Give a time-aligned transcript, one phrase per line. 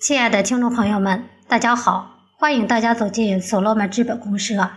[0.00, 4.70] 亲爱的听众朋友们，大家好，欢迎大家走进所罗门资本公社。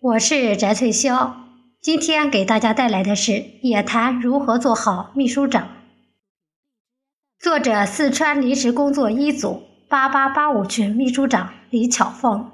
[0.00, 1.34] 我是翟翠霄，
[1.80, 5.68] 今天给大家带来的是也谈如何做好秘书长。
[7.38, 12.50] 作者：四川临时工作一组八八八五群秘书长李巧凤。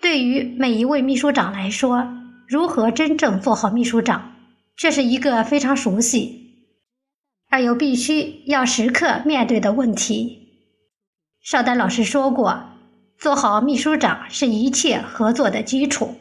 [0.00, 2.08] 对于每一位秘书长来说，
[2.48, 4.34] 如何真正做好秘书长，
[4.74, 6.41] 这是一个非常熟悉。
[7.52, 10.48] 而又必须要时刻面对的问题。
[11.42, 12.64] 邵丹老师说过，
[13.18, 16.14] 做好秘书长是一切合作的基础。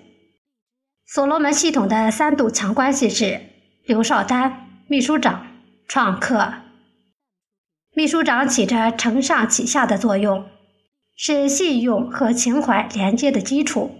[1.06, 3.40] 所罗门系统的三堵墙关系是：
[3.86, 5.48] 刘少丹、秘书长、
[5.88, 6.54] 创客。
[7.96, 10.46] 秘书长起着承上启下的作用，
[11.16, 13.96] 是信用和情怀连接的基础，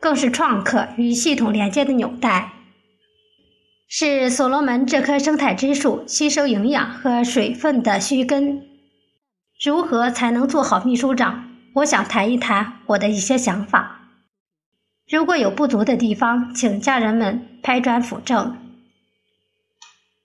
[0.00, 2.55] 更是创客与系统连接的纽带。
[3.88, 8.66] 是所罗门这棵生态之树吸收营养和水分的须根。
[9.64, 11.50] 如何才能做好秘书长？
[11.74, 14.00] 我想谈一谈我的一些想法。
[15.08, 18.56] 如果有不足的地方，请家人们拍砖辅正。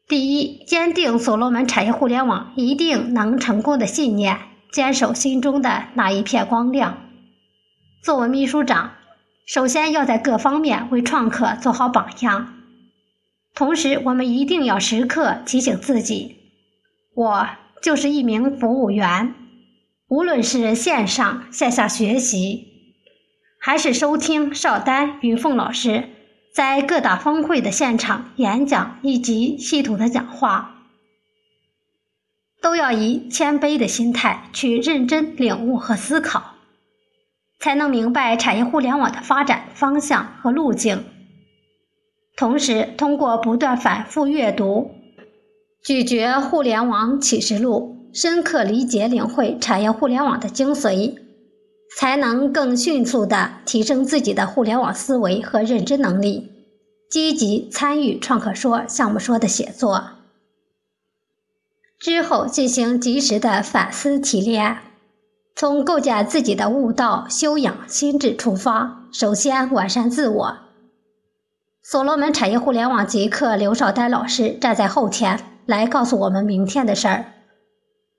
[0.07, 4.39] 第一，坚定所罗门产业互联网一定能成功的信念，
[4.71, 6.97] 坚守心中的那一片光亮。
[8.03, 8.93] 作为秘书长，
[9.45, 12.60] 首先要在各方面为创客做好榜样。
[13.61, 16.37] 同时，我们一定要时刻提醒自己，
[17.13, 17.47] 我
[17.79, 19.35] 就是一名服务员。
[20.07, 22.65] 无论是线上线下学习，
[23.59, 26.09] 还是收听邵丹、云凤老师
[26.55, 30.87] 在各大峰会的现场演讲以及系统的讲话，
[32.63, 36.55] 都要以谦卑的心态去认真领悟和思考，
[37.59, 41.03] 才能明白产业互联网的发展方向和路径。
[42.41, 44.89] 同时，通过不断反复阅读、
[45.83, 51.19] 咀嚼《互联网启示录》，深刻理解领会产业互联网的精髓，
[51.99, 56.49] 才能更迅速地提升自己的互联网思维和认知能力，
[57.11, 60.03] 积极参与创客说、项目说的写作。
[61.99, 64.79] 之后进行及时的反思提炼，
[65.55, 70.57] 从构建自己的悟道、修养心智出发，首先完善自我。
[71.83, 77.25] 所罗门产业互联网极客刘少丹老师站在后天来告诉我们明天的事儿，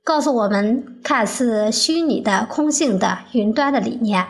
[0.03, 4.27] 告诉我们看似虚拟的空性的云端的理念。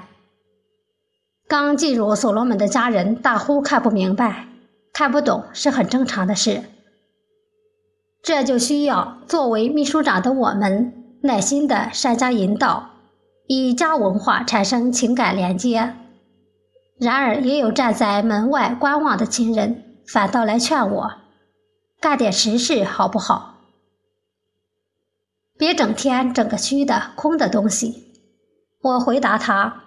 [1.49, 4.49] 刚进入所罗门的家人大呼看不明白、
[4.93, 6.63] 看不懂是很正常的事，
[8.23, 12.91] 这就需要作为秘书长的我们耐心的善加引导，
[13.47, 15.95] 以家文化产生情感连接。
[16.99, 21.15] 然而，也有站在门外观望的亲人，反倒来劝我
[22.01, 23.57] 干点实事，好不好？
[25.59, 28.13] 别整天整个虚的、空的东西。
[28.83, 29.83] 我回答他：“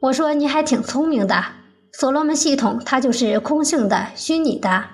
[0.00, 1.44] 我说你还挺聪明的，
[1.92, 4.84] 所罗门系统它就是空性的、虚拟的，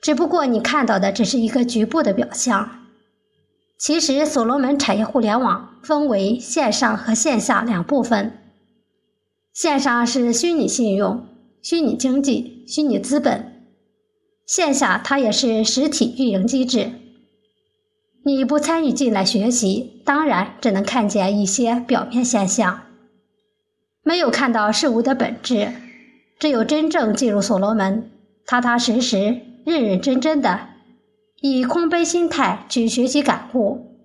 [0.00, 2.86] 只不过你看到的只是一个局部的表象。
[3.78, 8.36] 其实，所罗门产业互联网分为线上和线下两部分。”
[9.60, 11.26] 线上是虚拟信用、
[11.60, 13.66] 虚拟经济、虚拟资本，
[14.46, 16.92] 线下它也是实体运营机制。
[18.24, 22.84] 你不参与进来学习，当然只能看见一些表面现象，
[24.02, 25.70] 没有看到事物的本质。
[26.38, 28.10] 只有真正进入所罗门，
[28.46, 30.68] 踏踏实实、认认真真的，
[31.42, 33.98] 以空杯心态去学习感悟，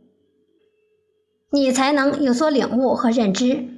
[1.50, 3.70] 你才能有所领悟和认知。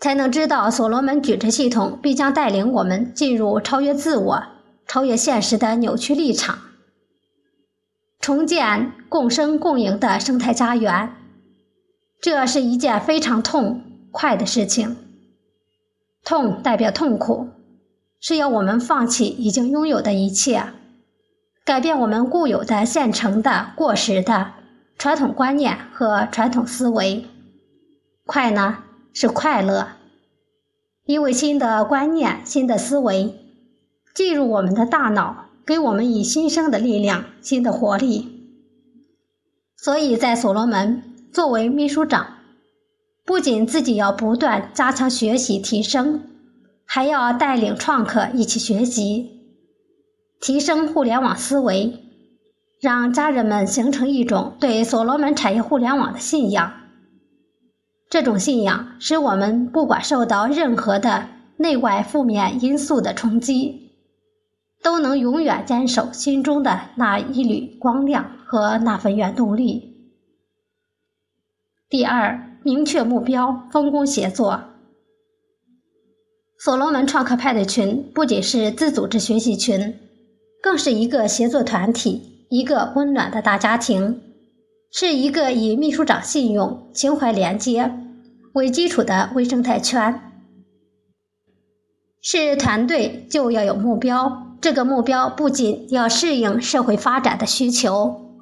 [0.00, 4.42] 才能知道，所罗门矩阵系统必将带领我们进入超越自我、
[4.86, 6.58] 超越现实的扭曲立场，
[8.20, 11.14] 重建共生共赢的生态家园。
[12.20, 13.82] 这是一件非常痛
[14.12, 14.96] 快的事情。
[16.24, 17.48] 痛代表痛苦，
[18.20, 20.64] 是要我们放弃已经拥有的一切，
[21.64, 24.52] 改变我们固有的、现成的、过时的
[24.96, 27.26] 传统观念和传统思维。
[28.26, 28.84] 快呢？
[29.12, 29.88] 是快乐，
[31.04, 33.34] 因为新的观念、新的思维
[34.14, 38.34] 进入我们的大脑，给我们以新生的力量、新的活力。
[39.76, 41.02] 所以在所罗门
[41.32, 42.34] 作为秘书长，
[43.24, 46.22] 不仅自己要不断加强学习提升，
[46.84, 49.30] 还要带领创客一起学习，
[50.40, 52.00] 提升互联网思维，
[52.80, 56.72] 让家人们形成一种对所罗门产业互联网的信仰。
[58.10, 61.28] 这种信仰使我们不管受到任何的
[61.58, 63.92] 内外负面因素的冲击，
[64.82, 70.12] 都能永远坚守心中的那一缕光亮和那份原动力，
[71.90, 74.62] 第二，明确目标，分工协作。
[76.58, 79.98] 所罗门创客派的群不仅是自组织学习群，
[80.62, 84.20] 更是一个协作团体，一个温暖的大家庭，
[84.90, 87.92] 是一个以秘书长信用、情怀连接
[88.52, 90.20] 为基础的微生态圈。
[92.20, 98.36] 是团队就要有目标，这个目标不仅要适应社会发展的需求，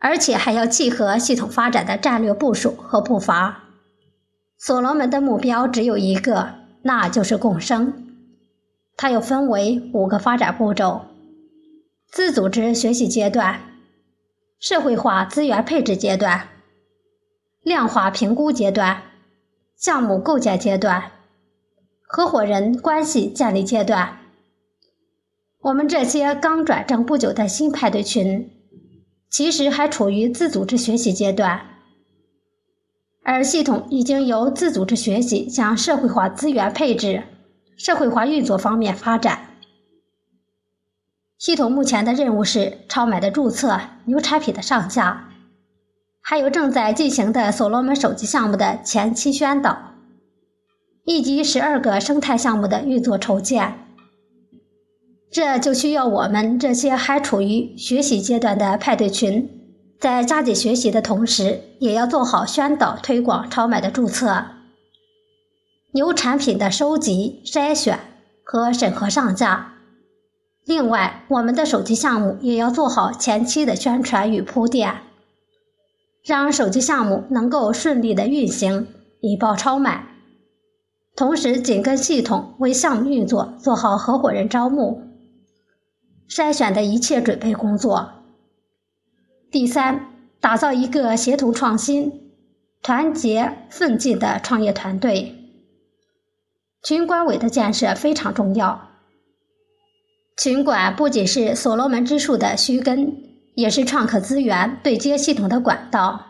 [0.00, 3.64] 而且还要契合系统发展的战略部署和步伐。
[4.58, 6.58] 所罗门的目标只有一个。
[6.82, 7.92] 那就是共生，
[8.96, 11.02] 它又分为五个发展步骤：
[12.08, 13.60] 自组织学习阶段、
[14.58, 16.48] 社会化资源配置阶段、
[17.62, 19.02] 量化评估阶段、
[19.76, 21.12] 项目构建阶段、
[22.02, 24.18] 合伙人关系建立阶段。
[25.60, 28.50] 我们这些刚转正不久的新派对群，
[29.30, 31.60] 其实还处于自组织学习阶段。
[33.22, 37.22] 而系统已经由自组织学习向社会化资源配置、
[37.76, 39.47] 社会化运作方面发展。
[41.38, 45.28] 系统目前的任务是超买的注册、牛产品的上架，
[46.20, 49.94] 还有正在进行的所罗门手机项目的前期宣导，
[51.04, 53.86] 以及十二个生态项目的运作筹建。
[55.30, 59.54] 这就需要我们这些还处于学习阶段的派对群。
[60.00, 64.44] 在加紧学习的同时，也要做好宣导推广超买的注册、
[65.92, 67.98] 牛产品的收集、筛选
[68.42, 69.74] 和审核上架。
[70.68, 74.96] 另外，我们的手机项目也要做好前期的宣传与铺垫，
[76.22, 78.86] 让手机项目能够顺利的运行，
[79.22, 80.06] 引爆超买。
[81.16, 85.04] 同时，紧跟系统为项目运作做好合伙人招募、
[86.28, 88.10] 筛选的一切准备工作。
[89.50, 92.30] 第三，打造一个协同创新、
[92.82, 95.34] 团结奋进的创业团队。
[96.82, 98.87] 群管委的建设非常重要。
[100.38, 103.12] 群管不仅是所罗门之树的须根，
[103.56, 106.26] 也是创客资源对接系统的管道。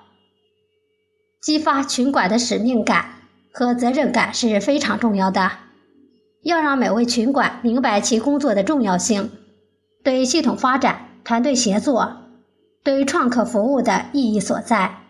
[1.42, 3.04] 激发群管的使命感
[3.52, 5.50] 和责任感是非常重要的。
[6.42, 9.30] 要让每位群管明白其工作的重要性，
[10.02, 12.16] 对系统发展、团队协作。
[12.82, 15.00] 对创客服务的意义所在，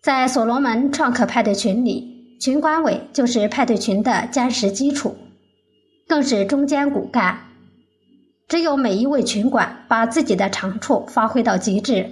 [0.00, 5.16] 在所罗门创客派对群里，群管委就是派对群的坚实基础，
[6.10, 7.38] 更是中坚骨干。
[8.48, 12.10] 只有每一位群管把自己的长处发挥到极致，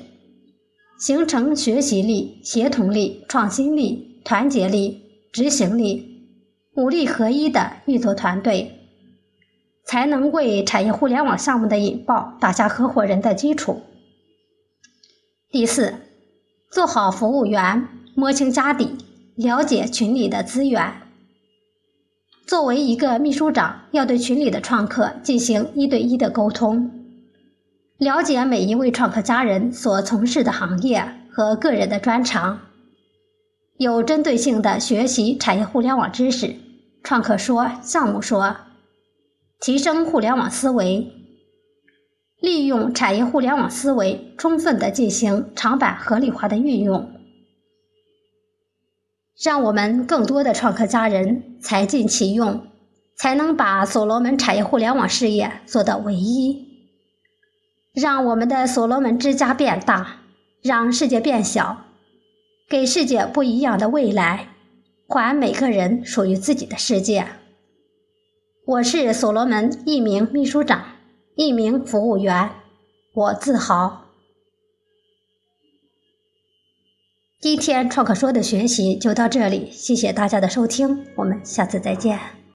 [1.00, 5.02] 形成学习力、协同力、创新力、团结力、
[5.32, 6.28] 执行力
[6.76, 8.76] 五力合一的运作团队。
[9.84, 13.80] 才能为产业互联网项目的引爆打下合伙人的基础。
[15.50, 15.94] 第四，
[16.70, 18.96] 做好服务员，摸清家底，
[19.34, 21.07] 了解群里的资源。
[22.48, 26.90] 作为一个秘书长，要对群里的创客进行一对一的沟通，
[27.98, 32.58] 了解每一位创客家人所从事的行业和个人的专长，
[33.76, 36.54] 有针对性的学习产业互联网知识。
[37.02, 38.56] 创客说，项目说。
[39.60, 41.12] 提升互联网思维，
[42.40, 47.10] 利用产业互联网思维，充分的进行长板合理化的运用，
[49.40, 52.66] 让我们更多的创客家人才尽其用，
[53.16, 56.66] 才能把所罗门产业互联网事业做到唯一，
[57.94, 60.22] 让我们的所罗门之家变大，
[60.60, 61.84] 让世界变小，
[62.68, 64.48] 给世界不一样的未来，
[65.06, 67.28] 还每个人属于自己的世界。
[68.66, 70.82] 我是所罗门一名秘书长，
[71.36, 72.50] 一名服务员，
[73.14, 74.07] 我自豪。
[77.40, 82.37] 今天创客说的学习就到这里，谢谢大家的收听，我们下次再见。